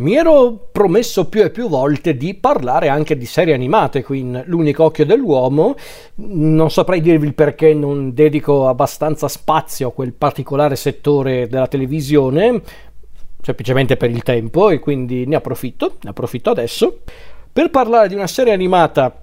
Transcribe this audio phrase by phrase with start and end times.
[0.00, 4.42] Mi ero promesso più e più volte di parlare anche di serie animate qui in
[4.46, 5.74] L'unico occhio dell'uomo.
[6.14, 12.62] Non saprei dirvi il perché non dedico abbastanza spazio a quel particolare settore della televisione,
[13.42, 17.00] semplicemente per il tempo, e quindi ne approfitto, ne approfitto adesso,
[17.52, 19.14] per parlare di una serie animata,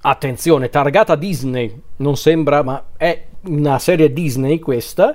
[0.00, 5.14] attenzione, targata Disney, non sembra, ma è una serie Disney questa,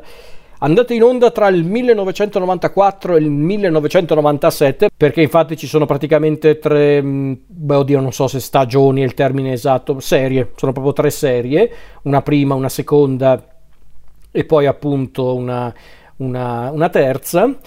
[0.59, 7.01] andata in onda tra il 1994 e il 1997 perché infatti ci sono praticamente tre
[7.01, 11.09] mm, beh oddio non so se stagioni è il termine esatto serie sono proprio tre
[11.09, 11.71] serie
[12.03, 13.41] una prima una seconda
[14.37, 15.73] e poi appunto una,
[16.17, 17.57] una, una terza.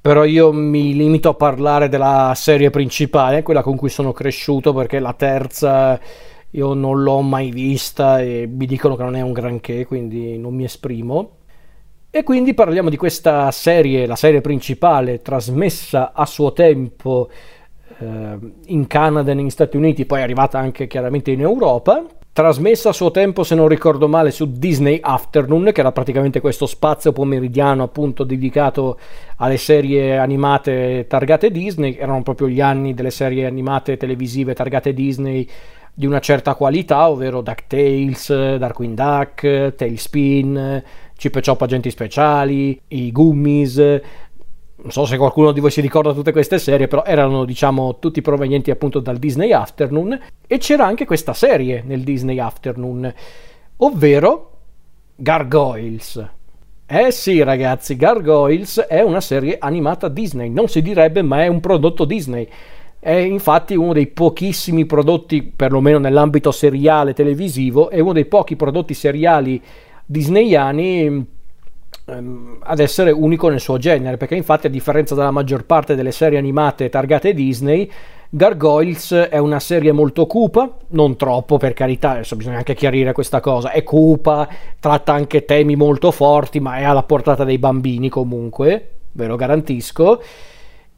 [0.00, 4.98] Però io mi limito a parlare della serie principale quella con cui sono cresciuto perché
[4.98, 5.98] la terza
[6.50, 10.54] io non l'ho mai vista e mi dicono che non è un granché quindi non
[10.54, 11.38] mi esprimo
[12.16, 17.28] e quindi parliamo di questa serie, la serie principale, trasmessa a suo tempo
[17.98, 22.06] eh, in Canada e negli Stati Uniti, poi arrivata anche chiaramente in Europa.
[22.32, 26.66] Trasmessa a suo tempo, se non ricordo male, su Disney Afternoon, che era praticamente questo
[26.66, 28.96] spazio pomeridiano appunto dedicato
[29.38, 31.96] alle serie animate targate Disney.
[31.96, 35.48] Erano proprio gli anni delle serie animate televisive targate Disney
[35.92, 40.82] di una certa qualità, ovvero DuckTales, Darkwing Duck, Tailspin
[41.24, 46.12] Chip e Chop Agenti Speciali, i Gummies, non so se qualcuno di voi si ricorda
[46.12, 51.06] tutte queste serie, però erano diciamo tutti provenienti appunto dal Disney Afternoon e c'era anche
[51.06, 53.10] questa serie nel Disney Afternoon,
[53.78, 54.50] ovvero
[55.16, 56.28] Gargoyles.
[56.84, 61.60] Eh sì ragazzi, Gargoyles è una serie animata Disney, non si direbbe ma è un
[61.60, 62.46] prodotto Disney.
[62.98, 68.92] È infatti uno dei pochissimi prodotti, perlomeno nell'ambito seriale televisivo, è uno dei pochi prodotti
[68.92, 69.62] seriali
[70.04, 71.26] disneyani
[72.06, 76.12] ehm, ad essere unico nel suo genere, perché infatti a differenza della maggior parte delle
[76.12, 77.90] serie animate targate Disney,
[78.30, 83.40] Gargoyles è una serie molto cupa, non troppo per carità, adesso bisogna anche chiarire questa
[83.40, 84.48] cosa, è cupa,
[84.80, 90.20] tratta anche temi molto forti, ma è alla portata dei bambini comunque, ve lo garantisco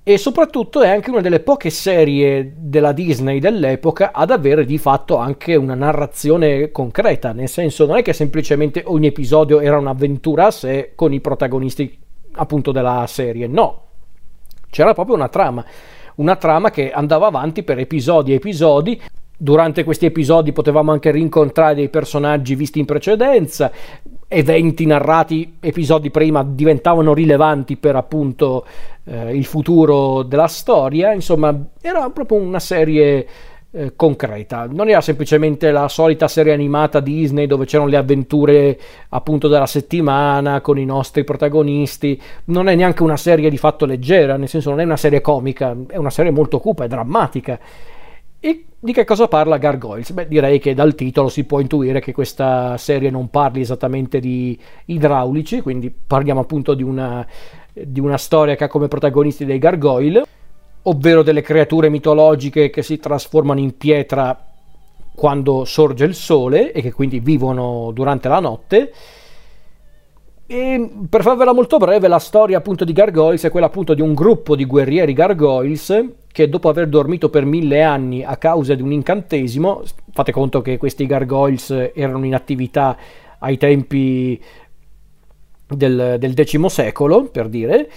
[0.09, 5.17] e soprattutto è anche una delle poche serie della Disney dell'epoca ad avere di fatto
[5.17, 10.50] anche una narrazione concreta, nel senso non è che semplicemente ogni episodio era un'avventura a
[10.53, 11.99] sé con i protagonisti
[12.34, 13.83] appunto della serie, no,
[14.71, 15.65] c'era proprio una trama,
[16.17, 19.03] una trama che andava avanti per episodi e episodi,
[19.38, 23.71] Durante questi episodi potevamo anche rincontrare dei personaggi visti in precedenza,
[24.28, 28.66] eventi narrati episodi prima diventavano rilevanti per appunto
[29.04, 33.26] eh, il futuro della storia, insomma era proprio una serie
[33.70, 38.78] eh, concreta, non era semplicemente la solita serie animata Disney dove c'erano le avventure
[39.10, 44.37] appunto della settimana con i nostri protagonisti, non è neanche una serie di fatto leggera,
[44.37, 47.58] nel senso non è una serie comica, è una serie molto cupa, è drammatica
[48.47, 50.12] e di che cosa parla Gargoyles?
[50.12, 54.57] Beh, direi che dal titolo si può intuire che questa serie non parli esattamente di
[54.84, 57.27] idraulici, quindi parliamo appunto di una,
[57.73, 60.23] di una storia che ha come protagonisti dei gargoyle,
[60.83, 64.47] ovvero delle creature mitologiche che si trasformano in pietra
[65.12, 68.93] quando sorge il sole e che quindi vivono durante la notte.
[70.49, 74.15] E per farvela molto breve, la storia appunto di Gargoyles è quella appunto di un
[74.15, 76.05] gruppo di guerrieri Gargoyles
[76.37, 80.77] che dopo aver dormito per mille anni a causa di un incantesimo, fate conto che
[80.77, 82.95] questi gargoyles erano in attività
[83.39, 84.39] ai tempi
[85.67, 87.91] del, del X secolo, per dire,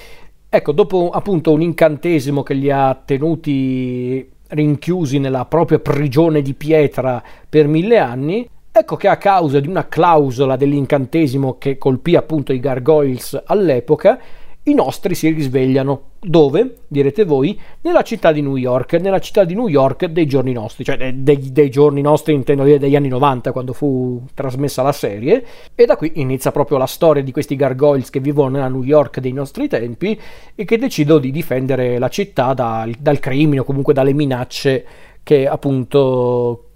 [0.48, 7.22] ecco, dopo appunto un incantesimo che li ha tenuti rinchiusi nella propria prigione di pietra
[7.50, 12.59] per mille anni, ecco che a causa di una clausola dell'incantesimo che colpì appunto i
[12.59, 14.19] gargoyles all'epoca,
[14.63, 16.03] i nostri si risvegliano.
[16.22, 16.79] Dove?
[16.88, 20.84] Direte voi, nella città di New York, nella città di New York dei giorni nostri,
[20.84, 25.46] cioè dei, dei giorni nostri intendo dire degli anni 90 quando fu trasmessa la serie
[25.73, 29.19] e da qui inizia proprio la storia di questi gargoyles che vivono nella New York
[29.19, 30.19] dei nostri tempi
[30.56, 34.85] e che decidono di difendere la città dal, dal crimine o comunque dalle minacce
[35.23, 36.69] che appunto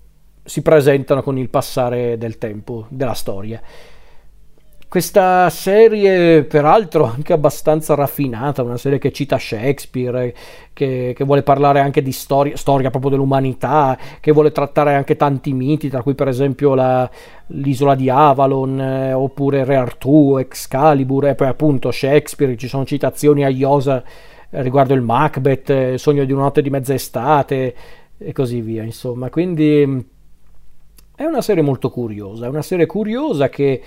[0.43, 3.61] si presentano con il passare del tempo, della storia.
[4.93, 10.35] Questa serie, peraltro, anche abbastanza raffinata, una serie che cita Shakespeare,
[10.71, 15.51] che, che vuole parlare anche di storia, storia proprio dell'umanità, che vuole trattare anche tanti
[15.51, 17.09] miti, tra cui per esempio la,
[17.47, 23.43] l'isola di Avalon, eh, oppure Re Artù, Excalibur, e poi appunto Shakespeare, ci sono citazioni
[23.43, 24.03] a Iosa
[24.51, 27.75] riguardo il Macbeth, eh, Sogno di una notte di mezza estate,
[28.19, 29.31] e così via, insomma.
[29.31, 30.11] Quindi
[31.23, 33.81] è una serie molto curiosa, è una serie curiosa che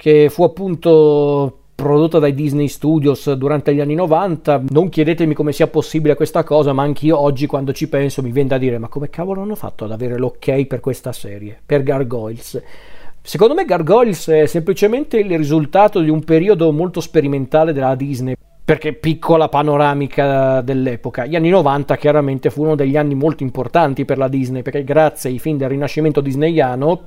[0.00, 4.62] che fu appunto prodotta dai Disney Studios durante gli anni 90.
[4.70, 8.48] Non chiedetemi come sia possibile questa cosa, ma anch'io oggi quando ci penso mi viene
[8.48, 12.62] da dire ma come cavolo hanno fatto ad avere l'ok per questa serie, per Gargoyles?
[13.20, 18.34] Secondo me Gargoyles è semplicemente il risultato di un periodo molto sperimentale della Disney
[18.70, 21.26] perché piccola panoramica dell'epoca.
[21.26, 25.40] Gli anni 90 chiaramente furono degli anni molto importanti per la Disney, perché grazie ai
[25.40, 27.00] film del rinascimento disneyano,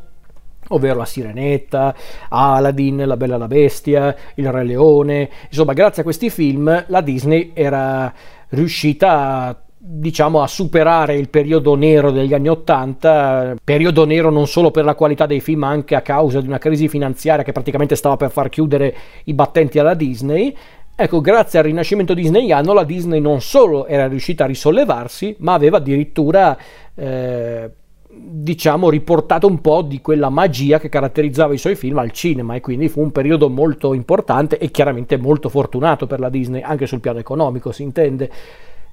[0.68, 1.95] ovvero la Sirenetta,
[2.27, 7.00] Aladdin, La Bella e la Bestia, Il Re Leone, insomma grazie a questi film la
[7.00, 8.13] Disney era
[8.50, 14.71] riuscita a diciamo a superare il periodo nero degli anni 80, periodo nero non solo
[14.71, 17.95] per la qualità dei film, ma anche a causa di una crisi finanziaria che praticamente
[17.95, 18.95] stava per far chiudere
[19.25, 20.56] i battenti alla Disney
[20.95, 25.78] Ecco, grazie al rinascimento disneyano la Disney non solo era riuscita a risollevarsi, ma aveva
[25.78, 26.56] addirittura,
[26.94, 27.72] eh,
[28.07, 32.62] diciamo, riportato un po' di quella magia che caratterizzava i suoi film al cinema e
[32.62, 37.00] quindi fu un periodo molto importante e chiaramente molto fortunato per la Disney, anche sul
[37.00, 38.30] piano economico si intende.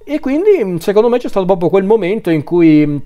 [0.02, 3.02] E quindi secondo me c'è stato proprio quel momento in cui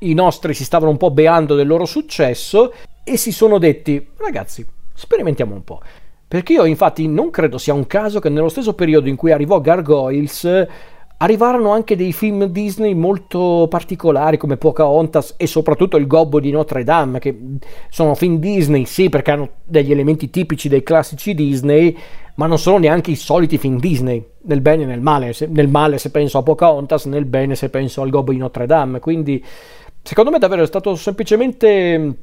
[0.00, 2.72] i nostri si stavano un po' beando del loro successo
[3.04, 5.80] e si sono detti, ragazzi, sperimentiamo un po'.
[6.30, 9.60] Perché io infatti non credo sia un caso che nello stesso periodo in cui arrivò
[9.60, 10.66] Gargoyles
[11.16, 16.84] arrivarono anche dei film Disney molto particolari come Pocahontas e soprattutto Il Gobbo di Notre
[16.84, 17.36] Dame, che
[17.88, 21.98] sono film Disney, sì, perché hanno degli elementi tipici dei classici Disney,
[22.36, 25.32] ma non sono neanche i soliti film Disney, nel bene e nel male.
[25.32, 28.66] Se, nel male se penso a Pocahontas, nel bene se penso al Gobbo di Notre
[28.66, 29.00] Dame.
[29.00, 29.44] Quindi,
[30.00, 32.14] secondo me davvero è stato semplicemente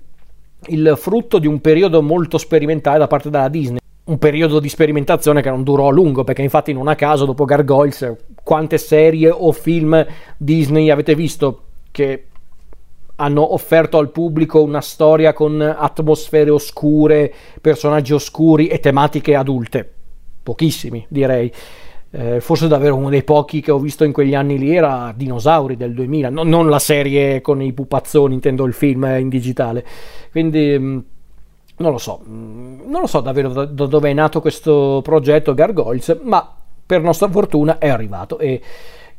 [0.68, 5.42] il frutto di un periodo molto sperimentale da parte della Disney un periodo di sperimentazione
[5.42, 9.51] che non durò a lungo, perché infatti non a caso dopo Gargoyles quante serie o
[9.51, 10.06] film
[10.38, 11.62] Disney avete visto
[11.92, 12.25] che
[13.15, 19.92] hanno offerto al pubblico una storia con atmosfere oscure, personaggi oscuri e tematiche adulte?
[20.44, 21.51] Pochissimi, direi.
[22.09, 25.75] Eh, forse davvero uno dei pochi che ho visto in quegli anni lì era Dinosauri
[25.75, 29.86] del 2000, no, non la serie con i pupazzoni, intendo il film in digitale.
[30.31, 31.00] Quindi mm,
[31.77, 35.53] non lo so, mm, non lo so davvero da, da dove è nato questo progetto
[35.53, 36.53] Gargoyles, ma
[36.85, 38.62] per nostra fortuna è arrivato e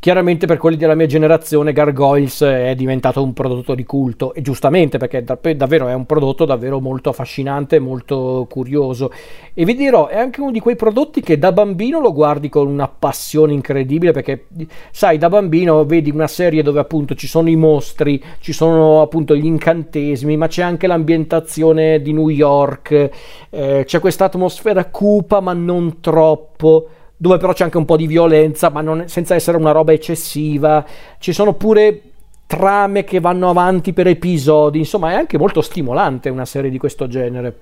[0.00, 4.96] Chiaramente per quelli della mia generazione Gargoyles è diventato un prodotto di culto e giustamente
[4.96, 5.24] perché
[5.56, 9.10] davvero è un prodotto davvero molto affascinante, molto curioso.
[9.52, 12.68] E vi dirò è anche uno di quei prodotti che da bambino lo guardi con
[12.68, 14.46] una passione incredibile perché
[14.92, 19.34] sai da bambino vedi una serie dove appunto ci sono i mostri, ci sono appunto
[19.34, 23.10] gli incantesimi ma c'è anche l'ambientazione di New York,
[23.50, 26.86] eh, c'è questa atmosfera cupa ma non troppo
[27.20, 30.84] dove però c'è anche un po' di violenza, ma non, senza essere una roba eccessiva.
[31.18, 32.02] Ci sono pure
[32.46, 37.08] trame che vanno avanti per episodi, insomma è anche molto stimolante una serie di questo
[37.08, 37.58] genere,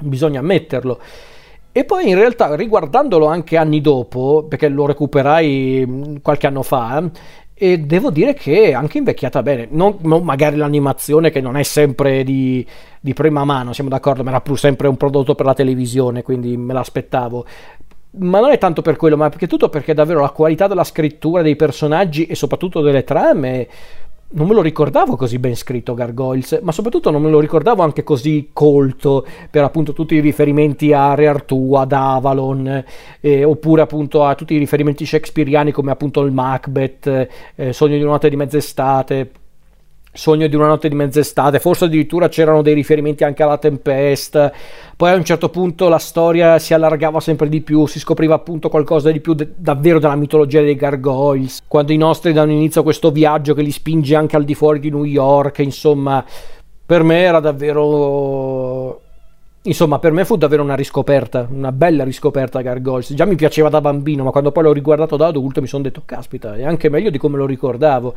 [0.00, 1.00] bisogna ammetterlo.
[1.72, 7.10] E poi in realtà riguardandolo anche anni dopo, perché lo recuperai mm, qualche anno fa,
[7.56, 11.62] e devo dire che è anche invecchiata bene, non, non magari l'animazione che non è
[11.62, 12.64] sempre di,
[13.00, 16.56] di, prima mano, siamo d'accordo, ma era pur sempre un prodotto per la televisione, quindi
[16.56, 17.46] me l'aspettavo
[18.18, 21.42] ma non è tanto per quello, ma perché tutto perché davvero la qualità della scrittura
[21.42, 23.68] dei personaggi e soprattutto delle trame
[24.34, 28.02] non me lo ricordavo così ben scritto Gargoyles, ma soprattutto non me lo ricordavo anche
[28.02, 32.84] così colto per appunto tutti i riferimenti a Re Artù, ad Avalon,
[33.20, 38.02] eh, oppure appunto a tutti i riferimenti shakespeariani come appunto il Macbeth, eh, Sogno di
[38.02, 39.30] una notte di mezz'estate.
[40.16, 44.52] Sogno di una notte di mezz'estate, forse addirittura c'erano dei riferimenti anche alla Tempest.
[44.96, 48.68] Poi a un certo punto la storia si allargava sempre di più, si scopriva appunto
[48.68, 51.64] qualcosa di più de- davvero della mitologia dei gargoyles.
[51.66, 54.78] Quando i nostri danno inizio a questo viaggio che li spinge anche al di fuori
[54.78, 56.24] di New York, insomma,
[56.86, 59.00] per me era davvero
[59.66, 63.14] Insomma, per me fu davvero una riscoperta, una bella riscoperta Gargoyles.
[63.14, 66.02] Già mi piaceva da bambino, ma quando poi l'ho riguardato da adulto mi sono detto,
[66.04, 68.14] caspita, è anche meglio di come lo ricordavo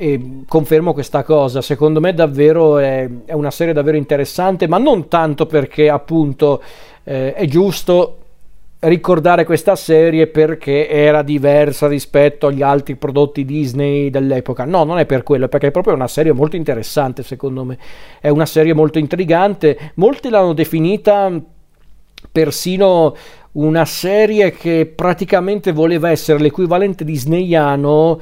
[0.00, 1.60] e confermo questa cosa.
[1.60, 6.62] Secondo me davvero è, è, una serie davvero interessante, ma non tanto perché appunto
[7.02, 8.18] eh, è giusto
[8.78, 14.64] ricordare questa serie perché era diversa rispetto agli altri prodotti Disney dell'epoca.
[14.64, 17.76] No, non è per quello, perché è proprio una serie molto interessante, secondo me.
[18.20, 19.90] È una serie molto intrigante.
[19.94, 21.28] Molti l'hanno definita
[22.30, 23.16] persino
[23.50, 28.20] una serie che praticamente voleva essere l'equivalente disneyano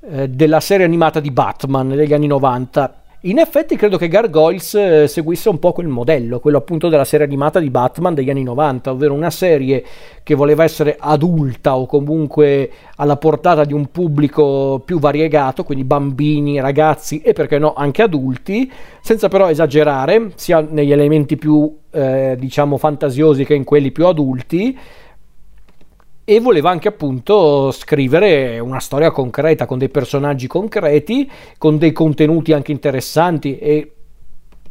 [0.00, 5.08] eh, della serie animata di Batman degli anni 90 In effetti credo che Gargoyles eh,
[5.08, 8.92] seguisse un po' quel modello, quello appunto della serie animata di Batman degli anni 90,
[8.92, 9.84] ovvero una serie
[10.22, 16.60] che voleva essere adulta o comunque alla portata di un pubblico più variegato, quindi bambini,
[16.60, 22.76] ragazzi e perché no anche adulti, senza però esagerare sia negli elementi più eh, diciamo
[22.76, 24.78] fantasiosi che in quelli più adulti
[26.30, 32.52] e voleva anche appunto scrivere una storia concreta con dei personaggi concreti, con dei contenuti
[32.52, 33.92] anche interessanti e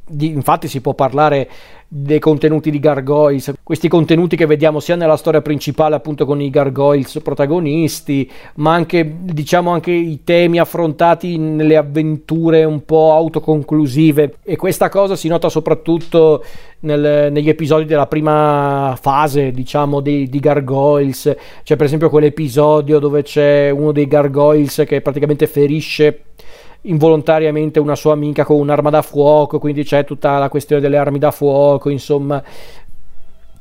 [0.08, 1.50] di, infatti si può parlare
[1.89, 6.50] dei contenuti di Gargoyles, questi contenuti che vediamo sia nella storia principale appunto con i
[6.50, 14.39] Gargoyles protagonisti, ma anche diciamo anche i temi affrontati nelle avventure un po' autoconclusive.
[14.44, 16.44] E questa cosa si nota soprattutto
[16.82, 23.24] nel, negli episodi della prima fase diciamo di, di Gargoyles, c'è per esempio quell'episodio dove
[23.24, 26.24] c'è uno dei Gargoyles che praticamente ferisce
[26.82, 31.20] involontariamente una sua amica con un'arma da fuoco, quindi c'è tutta la questione delle armi
[31.20, 32.42] da fuoco, insomma,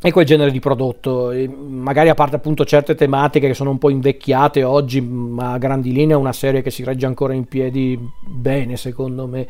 [0.01, 1.33] e quel genere di prodotto.
[1.69, 5.93] magari a parte appunto certe tematiche che sono un po' invecchiate oggi, ma a grandi
[5.93, 9.47] linee è una serie che si regge ancora in piedi bene, secondo me.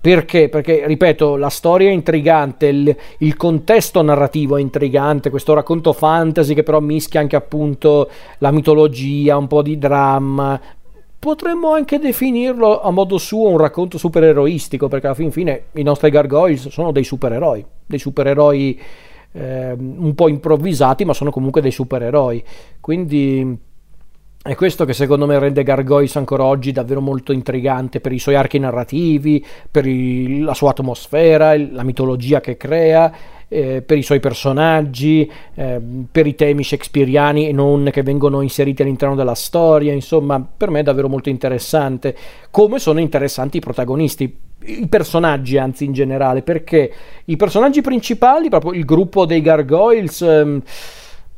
[0.00, 0.48] Perché?
[0.48, 6.54] Perché, ripeto, la storia è intrigante, il, il, contesto narrativo è intrigante, questo racconto fantasy
[6.54, 10.58] che però mischia anche appunto la mitologia, un po' di dramma,
[11.20, 16.10] potremmo anche definirlo a modo suo un racconto supereroistico, perché alla fin fine i nostri
[16.10, 18.80] gargoyles sono dei supereroi, dei supereroi
[19.32, 22.42] eh, un po' improvvisati, ma sono comunque dei supereroi.
[22.80, 23.58] Quindi
[24.42, 28.36] è questo che secondo me rende Gargoyles ancora oggi davvero molto intrigante per i suoi
[28.36, 33.12] archi narrativi, per il, la sua atmosfera, la mitologia che crea
[33.52, 35.80] eh, per i suoi personaggi, eh,
[36.10, 40.80] per i temi shakespeariani e non che vengono inseriti all'interno della storia, insomma per me
[40.80, 42.16] è davvero molto interessante,
[42.50, 46.92] come sono interessanti i protagonisti, i personaggi anzi in generale, perché
[47.24, 50.22] i personaggi principali, proprio il gruppo dei Gargoyles...
[50.22, 50.62] Ehm,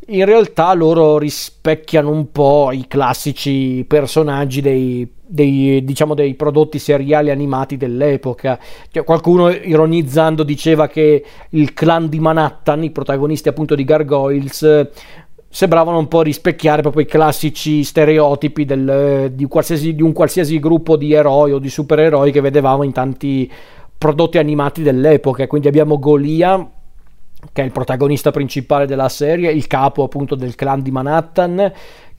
[0.06, 7.30] in realtà loro rispecchiano un po' i classici personaggi dei, dei, diciamo, dei prodotti seriali
[7.30, 8.58] animati dell'epoca.
[8.90, 14.88] Cioè, qualcuno ironizzando diceva che il clan di Manhattan, i protagonisti appunto di Gargoyles,
[15.48, 19.46] sembravano un po' rispecchiare proprio i classici stereotipi del, di,
[19.94, 23.50] di un qualsiasi gruppo di eroi o di supereroi che vedevamo in tanti
[23.96, 25.46] prodotti animati dell'epoca.
[25.46, 26.68] Quindi abbiamo Golia
[27.52, 31.72] che è il protagonista principale della serie, il capo appunto del clan di Manhattan,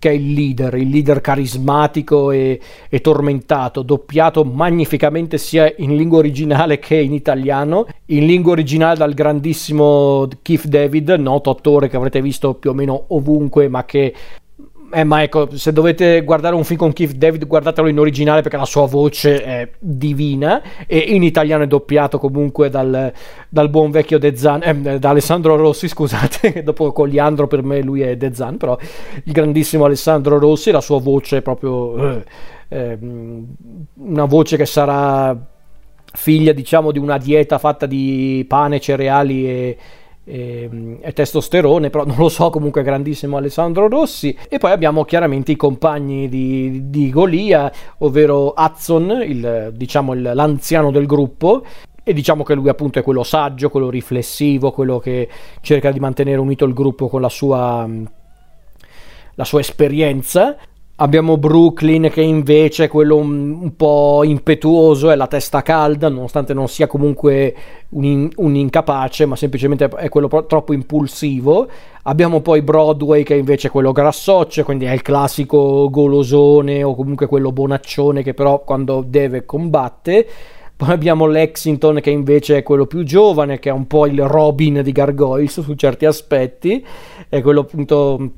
[0.03, 6.17] che è il leader, il leader carismatico e, e, tormentato, doppiato magnificamente sia in lingua
[6.17, 7.87] originale che in italiano.
[8.07, 13.05] In lingua originale dal grandissimo Keith David, noto attore che avrete visto più o meno
[13.07, 14.13] ovunque, ma che
[14.93, 18.57] eh, ma ecco, se dovete guardare un film con Keith David, guardatelo in originale perché
[18.57, 23.11] la sua voce è divina e in italiano è doppiato comunque dal,
[23.49, 28.01] dal buon vecchio De Zan, eh, da Alessandro Rossi, scusate, dopo Cogliandro per me lui
[28.01, 28.77] è De Zan, però
[29.23, 32.23] il grandissimo Alessandro Rossi, la sua voce è proprio eh,
[32.69, 32.97] eh,
[33.95, 35.35] una voce che sarà
[36.13, 39.77] figlia, diciamo, di una dieta fatta di pane, cereali e
[40.23, 44.35] e, ehm, e, testosterone, però non lo so, comunque grandissimo Alessandro Rossi.
[44.49, 50.91] E poi abbiamo chiaramente i compagni di, di Golia, ovvero Hudson, il, diciamo il, l'anziano
[50.91, 51.63] del gruppo.
[52.05, 55.29] E diciamo che lui appunto è quello saggio, quello riflessivo, quello che
[55.61, 57.87] cerca di mantenere unito il gruppo con la sua,
[59.35, 60.57] la sua esperienza.
[61.03, 66.53] Abbiamo Brooklyn che invece è quello un, un, po' impetuoso, è la testa calda, nonostante
[66.53, 67.53] non sia comunque
[67.89, 71.67] un, in, un incapace, ma semplicemente è quello pro- troppo impulsivo.
[72.03, 77.27] Abbiamo poi Broadway che invece è quello grassoccio, quindi è il classico golosone o comunque
[77.27, 80.25] quello bonaccione che però quando deve combatte.
[80.73, 84.79] Poi abbiamo Lexington che invece è quello più giovane, che è un po' il Robin
[84.81, 86.83] di Gargoyles su certi aspetti,
[87.27, 88.35] è quello appunto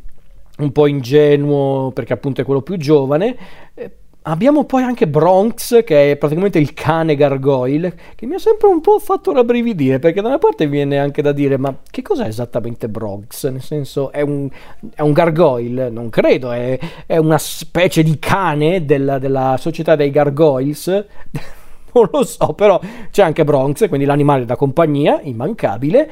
[0.57, 3.35] un po' ingenuo perché appunto è quello più giovane.
[3.73, 3.91] Eh,
[4.27, 8.81] abbiamo poi anche Bronx, che è praticamente il cane gargoyle, che mi ha sempre un
[8.81, 12.87] po' fatto rabbrividire, perché da una parte viene anche da dire, ma che cos'è esattamente
[12.87, 13.47] Bronx?
[13.49, 14.49] Nel senso, è un,
[14.93, 15.89] è un gargoyle?
[15.89, 20.85] Non credo, è, è, una specie di cane della, della società dei gargoyles.
[21.93, 22.79] non lo so, però
[23.11, 26.11] c'è anche Bronx, quindi l'animale da compagnia, immancabile.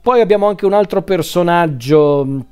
[0.00, 2.50] Poi abbiamo anche un altro personaggio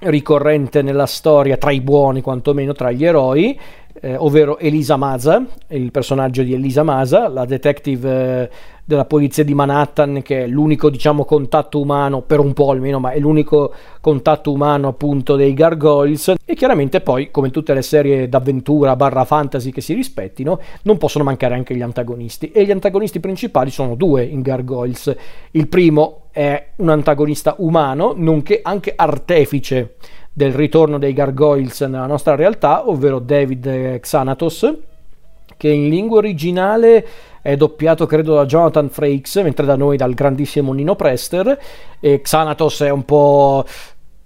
[0.00, 3.58] ricorrente nella storia, tra i buoni quantomeno, tra gli eroi,
[4.00, 8.50] eh, ovvero Elisa Maza, il personaggio di Elisa Maza, la detective eh,
[8.88, 13.10] della polizia di Manhattan che è l'unico diciamo contatto umano per un po' almeno ma
[13.10, 16.34] è l'unico contatto umano appunto dei gargoyles.
[16.44, 21.24] E chiaramente poi come tutte le serie d'avventura barra fantasy che si rispettino non possono
[21.24, 22.50] mancare anche gli antagonisti.
[22.50, 25.14] E gli antagonisti principali sono due in gargoyles.
[25.50, 29.96] Il primo è un antagonista umano nonché anche artefice
[30.38, 34.72] del ritorno dei gargoyles nella nostra realtà ovvero David Xanatos
[35.56, 37.04] che in lingua originale
[37.42, 41.58] è doppiato credo da Jonathan Frakes, mentre da noi dal grandissimo Nino Prester,
[41.98, 43.64] e Xanatos è un po'...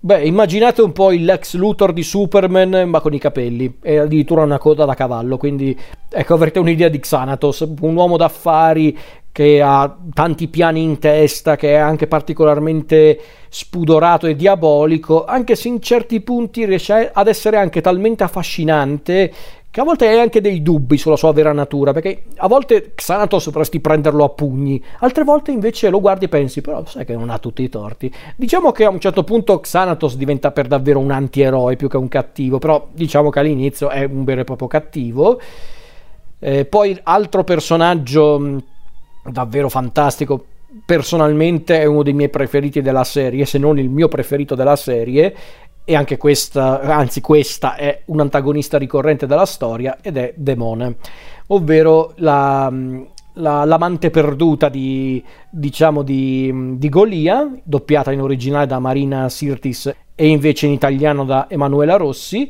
[0.05, 4.43] Beh, immaginate un po' il Lex Luthor di Superman, ma con i capelli e addirittura
[4.43, 5.39] una coda da cavallo.
[5.39, 5.79] Quindi,
[6.11, 8.99] ecco, avrete un'idea di Xanatos, un uomo d'affari
[9.33, 15.69] che ha tanti piani in testa, che è anche particolarmente spudorato e diabolico, anche se
[15.69, 19.33] in certi punti riesce ad essere anche talmente affascinante
[19.73, 23.45] che a volte hai anche dei dubbi sulla sua vera natura, perché a volte Xanatos
[23.45, 27.31] potresti prenderlo a pugni, altre volte invece lo guardi e pensi, però sai che non
[27.31, 28.13] ha tutti i torti.
[28.37, 32.09] Diciamo che a un certo punto Xanatos diventa per davvero un antieroe più che un
[32.09, 35.41] cattivo, però diciamo che all'inizio è un vero e proprio cattivo.
[36.39, 38.63] Eh, poi altro personaggio
[39.25, 40.45] davvero fantastico,
[40.85, 45.35] personalmente è uno dei miei preferiti della serie, se non il mio preferito della serie,
[45.85, 50.97] e anche questa, anzi questa è un antagonista ricorrente della storia ed è Demone,
[51.49, 52.73] ovvero la,
[53.35, 60.29] la, l'amante perduta di, diciamo di, di, Golia, doppiata in originale da Marina Sirtis e
[60.29, 62.49] invece in italiano da Emanuela Rossi.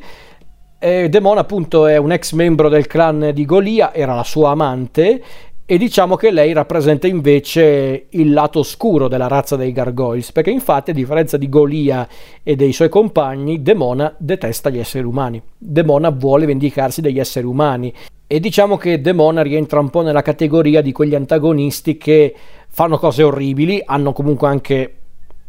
[0.77, 5.23] E Demone appunto è un ex membro del clan di Golia, era la sua amante
[5.65, 10.91] e diciamo che lei rappresenta invece il lato oscuro della razza dei gargoyles, perché infatti
[10.91, 12.07] a differenza di Golia
[12.43, 15.41] e dei suoi compagni, Demona detesta gli esseri umani.
[15.57, 17.93] Demona vuole vendicarsi degli esseri umani
[18.27, 22.35] e diciamo che Demona rientra un po' nella categoria di quegli antagonisti che
[22.67, 24.93] fanno cose orribili, hanno comunque anche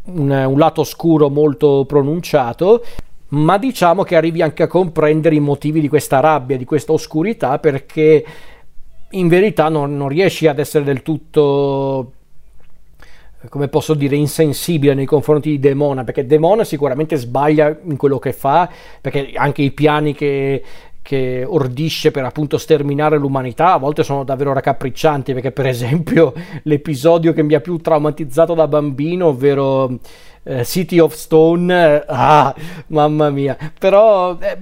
[0.05, 2.85] un, un lato oscuro molto pronunciato,
[3.29, 7.59] ma diciamo che arrivi anche a comprendere i motivi di questa rabbia, di questa oscurità,
[7.59, 8.25] perché
[9.19, 12.13] in verità non, non riesci ad essere del tutto
[13.49, 18.33] come posso dire, insensibile nei confronti di Demona, perché Demona sicuramente sbaglia in quello che
[18.33, 18.69] fa,
[19.01, 20.63] perché anche i piani che,
[21.03, 26.33] che ordisce per appunto sterminare l'umanità a volte sono davvero raccapriccianti, perché per esempio
[26.65, 29.99] l'episodio che mi ha più traumatizzato da bambino, ovvero eh,
[30.65, 32.55] City of Stone, ah,
[32.89, 34.59] mamma mia, però, eh,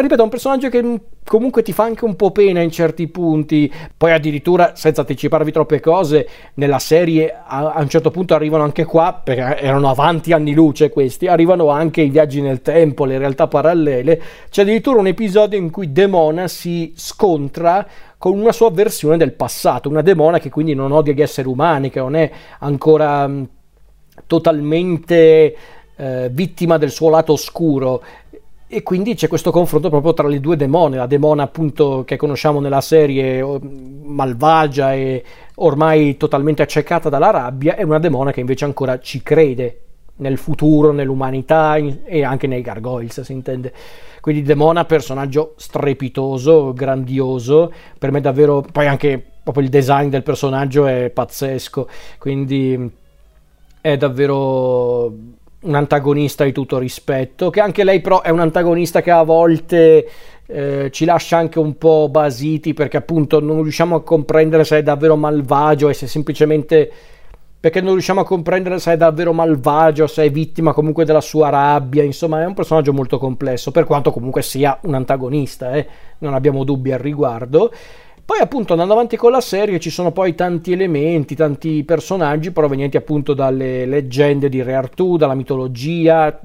[0.00, 3.72] ripeto, è un personaggio che comunque ti fa anche un po' pena in certi punti,
[3.96, 8.84] poi addirittura, senza anticiparvi troppe cose, nella serie a, a un certo punto arrivano anche
[8.84, 13.48] qua, perché erano avanti anni luce questi, arrivano anche i viaggi nel tempo, le realtà
[13.48, 17.84] parallele, c'è addirittura un episodio in cui Demona si scontra
[18.18, 21.90] con una sua versione del passato, una demona che quindi non odia gli esseri umani,
[21.90, 23.30] che non è ancora
[24.26, 25.56] totalmente
[25.96, 28.02] eh, vittima del suo lato oscuro
[28.68, 32.58] e quindi c'è questo confronto proprio tra le due demone, la demona appunto che conosciamo
[32.58, 35.22] nella serie malvagia e
[35.56, 39.82] ormai totalmente accecata dalla rabbia e una demona che invece ancora ci crede
[40.16, 43.72] nel futuro, nell'umanità e anche nei gargoyles si intende.
[44.20, 50.86] Quindi Demona personaggio strepitoso, grandioso, per me davvero poi anche proprio il design del personaggio
[50.86, 53.04] è pazzesco, quindi
[53.86, 55.12] è davvero
[55.60, 60.08] un antagonista di tutto rispetto, che anche lei però è un antagonista che a volte
[60.46, 64.82] eh, ci lascia anche un po' basiti perché appunto non riusciamo a comprendere se è
[64.82, 66.90] davvero malvagio e se semplicemente
[67.58, 71.48] perché non riusciamo a comprendere se è davvero malvagio, se è vittima comunque della sua
[71.48, 75.86] rabbia, insomma è un personaggio molto complesso, per quanto comunque sia un antagonista, eh?
[76.18, 77.72] non abbiamo dubbi al riguardo.
[78.26, 82.96] Poi appunto andando avanti con la serie ci sono poi tanti elementi, tanti personaggi provenienti
[82.96, 86.36] appunto dalle leggende di Re Artù, dalla mitologia,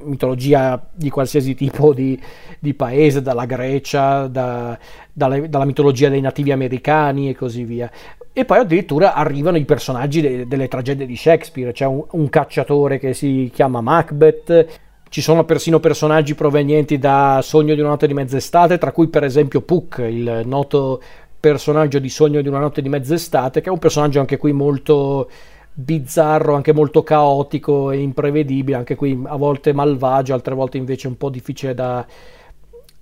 [0.00, 2.20] mitologia di qualsiasi tipo di,
[2.58, 4.76] di paese, dalla Grecia, da,
[5.12, 7.88] dalla, dalla, mitologia dei nativi americani e così via.
[8.32, 12.98] E poi addirittura arrivano i personaggi de, delle tragedie di Shakespeare, c'è un, un cacciatore
[12.98, 14.66] che si chiama Macbeth,
[15.08, 19.22] ci sono persino personaggi provenienti da Sogno di una notte di mezz'estate, tra cui per
[19.22, 21.00] esempio Puck, il noto
[21.40, 25.28] personaggio di Sogno di una notte di mezz'estate, che è un personaggio anche qui molto
[25.72, 31.16] bizzarro, anche molto caotico e imprevedibile, anche qui a volte malvagio, altre volte invece un
[31.16, 32.04] po' difficile da,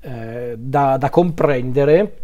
[0.00, 2.18] eh, da, da comprendere.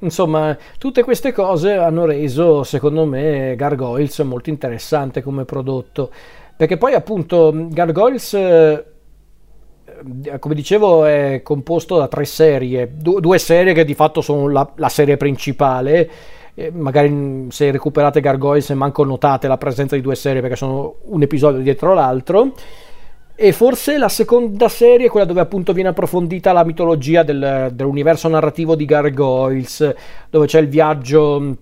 [0.00, 6.10] Insomma, tutte queste cose hanno reso, secondo me, Gargoyles molto interessante come prodotto,
[6.56, 8.84] perché poi appunto Gargoyles eh,
[10.38, 14.68] come dicevo, è composto da tre serie, du- due serie che di fatto sono la,
[14.76, 16.10] la serie principale.
[16.56, 20.96] Eh, magari se recuperate Gargoyles e manco notate la presenza di due serie perché sono
[21.06, 22.52] un episodio dietro l'altro.
[23.36, 28.28] E forse la seconda serie è quella dove appunto viene approfondita la mitologia del, dell'universo
[28.28, 29.94] narrativo di Gargoyles,
[30.30, 31.56] dove c'è il viaggio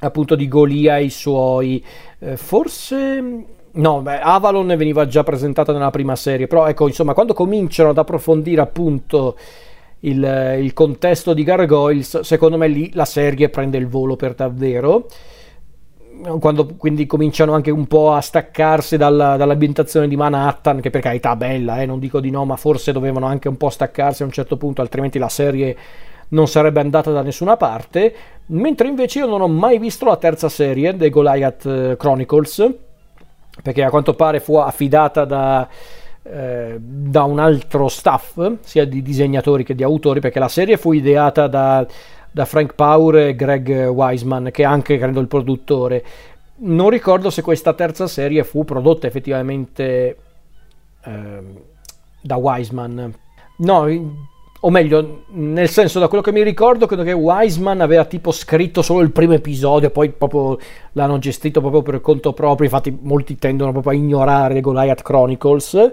[0.00, 1.82] appunto di Golia e i suoi.
[2.18, 3.44] Eh, forse
[3.76, 7.98] No, beh, Avalon veniva già presentata nella prima serie, però ecco, insomma, quando cominciano ad
[7.98, 9.36] approfondire appunto
[10.00, 15.06] il, il, contesto di Gargoyles, secondo me lì la serie prende il volo per davvero.
[16.40, 21.36] Quando quindi cominciano anche un po' a staccarsi dalla, dall'ambientazione di Manhattan, che per carità
[21.36, 24.32] bella, eh, non dico di no, ma forse dovevano anche un po' staccarsi a un
[24.32, 25.76] certo punto, altrimenti la serie
[26.28, 28.14] non sarebbe andata da nessuna parte.
[28.46, 32.84] Mentre invece io non ho mai visto la terza serie, The Goliath eh, Chronicles
[33.62, 35.68] perché a quanto pare fu affidata da,
[36.22, 40.92] eh, da un altro staff, sia di disegnatori che di autori, perché la serie fu
[40.92, 41.86] ideata da,
[42.30, 46.04] da Frank Power e Greg Wiseman, che è anche credo il produttore.
[46.58, 50.16] Non ricordo se questa terza serie fu prodotta effettivamente
[51.04, 51.42] eh,
[52.20, 53.14] da Wiseman.
[53.58, 53.86] No,
[54.60, 58.80] o meglio, nel senso da quello che mi ricordo, credo che Wiseman aveva tipo scritto
[58.80, 60.58] solo il primo episodio, poi proprio
[60.92, 65.92] l'hanno gestito proprio per conto proprio, infatti molti tendono proprio a ignorare Goliath Chronicles,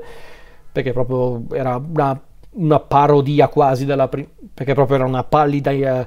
[0.72, 2.20] perché proprio era una,
[2.52, 6.06] una parodia quasi della perché proprio era una pallida uh,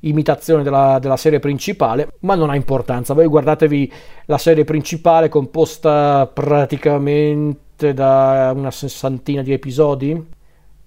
[0.00, 3.92] imitazione della, della, serie principale, ma non ha importanza, voi guardatevi
[4.26, 10.36] la serie principale composta praticamente da una sessantina di episodi,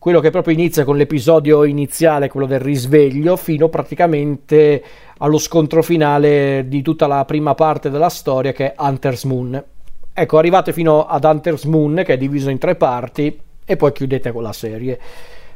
[0.02, 4.84] quello che proprio inizia con l'episodio iniziale, quello del risveglio, fino praticamente
[5.20, 9.64] allo scontro finale di tutta la prima parte della storia che è Hunter's Moon.
[10.12, 14.32] Ecco, arrivate fino ad Hunter's Moon che è diviso in tre parti e poi chiudete
[14.32, 15.00] con la serie.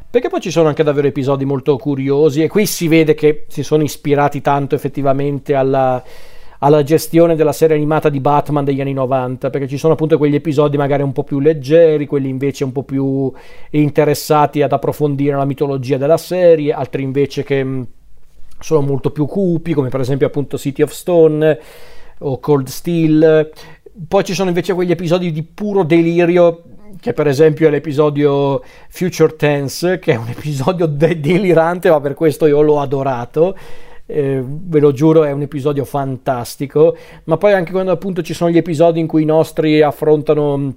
[0.08, 3.63] Perché poi ci sono anche davvero episodi molto curiosi e qui si vede che si
[3.63, 6.03] sono ispirati tanto effettivamente alla,
[6.60, 10.36] alla gestione della serie animata di Batman degli anni 90, perché ci sono appunto quegli
[10.36, 13.32] episodi magari un po' più leggeri, quelli invece un po' più
[13.72, 17.86] interessati ad approfondire la mitologia della serie, altri invece che
[18.60, 21.60] sono molto più cupi, come per esempio appunto City of Stone
[22.20, 23.52] o Cold Steel.
[24.08, 26.63] Poi ci sono invece quegli episodi di puro delirio
[27.00, 32.13] che per esempio è l'episodio Future Tense, che è un episodio de- delirante, ma per
[32.13, 33.56] questo io l'ho adorato
[34.06, 38.50] eh, ve lo giuro è un episodio fantastico, ma poi anche quando appunto ci sono
[38.50, 40.74] gli episodi in cui i nostri affrontano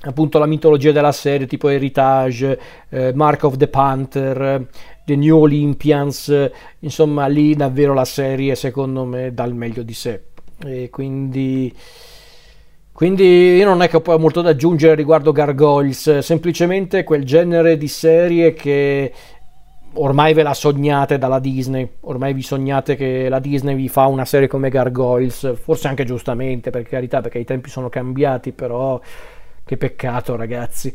[0.00, 2.58] appunto la mitologia della serie tipo Heritage,
[2.90, 4.66] eh, Mark of the Panther,
[5.04, 6.50] The New Olympians,
[6.80, 10.22] insomma lì davvero la serie secondo me dà il meglio di sé.
[10.64, 11.74] E quindi
[12.92, 17.88] quindi io non è che ho molto da aggiungere riguardo Gargoyles, semplicemente quel genere di
[17.88, 19.12] serie che
[19.94, 24.24] ormai ve la sognate dalla Disney, ormai vi sognate che la Disney vi fa una
[24.24, 29.00] serie come Gargoyles, forse anche giustamente, per carità, perché i tempi sono cambiati, però
[29.64, 30.92] che peccato ragazzi.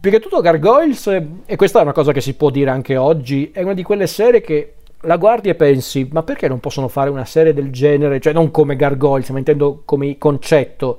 [0.00, 1.06] Perché tutto Gargoyles,
[1.44, 4.06] e questa è una cosa che si può dire anche oggi, è una di quelle
[4.06, 8.18] serie che la guardi e pensi, ma perché non possono fare una serie del genere,
[8.20, 10.98] cioè non come Gargoyles, ma intendo come concetto,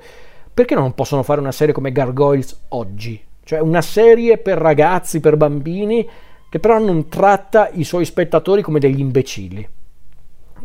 [0.53, 3.19] perché non possono fare una serie come Gargoyles oggi?
[3.43, 6.07] Cioè una serie per ragazzi, per bambini,
[6.49, 9.67] che però non tratta i suoi spettatori come degli imbecilli.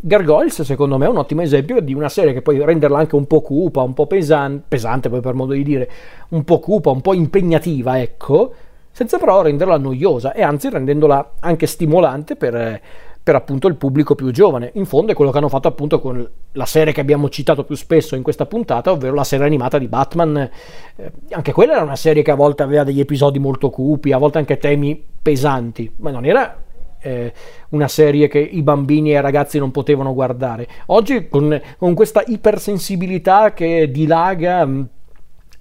[0.05, 3.25] Gargoyles secondo me è un ottimo esempio di una serie che puoi renderla anche un
[3.25, 5.89] po' cupa, un po' pesante, pesante poi per modo di dire,
[6.29, 8.53] un po' cupa, un po' impegnativa, ecco,
[8.91, 12.81] senza però renderla noiosa e anzi rendendola anche stimolante per,
[13.23, 14.71] per appunto il pubblico più giovane.
[14.73, 17.75] In fondo è quello che hanno fatto appunto con la serie che abbiamo citato più
[17.75, 20.49] spesso in questa puntata, ovvero la serie animata di Batman.
[20.95, 24.17] Eh, anche quella era una serie che a volte aveva degli episodi molto cupi, a
[24.17, 26.61] volte anche temi pesanti, ma non era
[26.99, 27.33] eh,
[27.69, 30.67] una serie che i bambini e i ragazzi non potevano guardare.
[30.87, 34.81] Oggi con, con questa ipersensibilità che dilaga mm,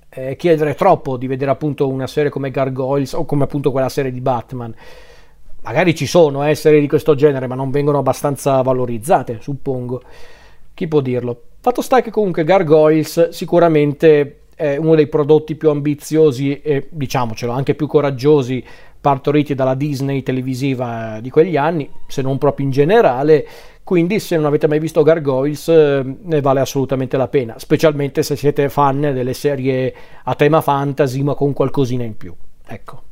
[0.09, 4.11] eh, chiedere troppo di vedere appunto una serie come Gargoyles o come appunto quella serie
[4.11, 4.75] di Batman
[5.63, 10.03] magari ci sono eh, serie di questo genere, ma non vengono abbastanza valorizzate, suppongo.
[10.75, 11.41] Chi può dirlo?
[11.61, 17.75] Fatto sta che comunque Gargoyles sicuramente è uno dei prodotti più ambiziosi e diciamocelo anche
[17.75, 18.63] più coraggiosi
[19.01, 23.47] partoriti dalla Disney televisiva di quegli anni, se non proprio in generale.
[23.83, 28.37] Quindi, se non avete mai visto Gargoyles, eh, ne vale assolutamente la pena, specialmente se
[28.37, 32.33] siete fan delle serie a tema fantasy, ma con qualcosina in più.
[32.65, 33.03] Ecco.